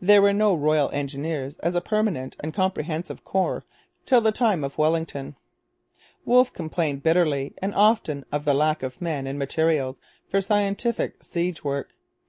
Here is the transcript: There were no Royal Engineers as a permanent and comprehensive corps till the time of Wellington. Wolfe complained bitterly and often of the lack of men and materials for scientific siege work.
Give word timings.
There 0.00 0.22
were 0.22 0.32
no 0.32 0.54
Royal 0.54 0.90
Engineers 0.92 1.56
as 1.56 1.74
a 1.74 1.80
permanent 1.80 2.36
and 2.38 2.54
comprehensive 2.54 3.24
corps 3.24 3.64
till 4.06 4.20
the 4.20 4.30
time 4.30 4.62
of 4.62 4.78
Wellington. 4.78 5.34
Wolfe 6.24 6.52
complained 6.52 7.02
bitterly 7.02 7.52
and 7.60 7.74
often 7.74 8.24
of 8.30 8.44
the 8.44 8.54
lack 8.54 8.84
of 8.84 9.02
men 9.02 9.26
and 9.26 9.40
materials 9.40 10.00
for 10.28 10.40
scientific 10.40 11.24
siege 11.24 11.64
work. 11.64 11.88